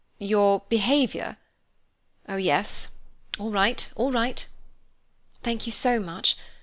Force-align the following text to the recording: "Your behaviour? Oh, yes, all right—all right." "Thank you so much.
"Your 0.17 0.63
behaviour? 0.67 1.37
Oh, 2.27 2.37
yes, 2.37 2.87
all 3.37 3.51
right—all 3.51 4.11
right." 4.11 4.43
"Thank 5.43 5.67
you 5.67 5.71
so 5.71 5.99
much. 5.99 6.35